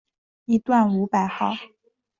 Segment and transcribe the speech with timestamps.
[0.45, 1.53] 一段五百号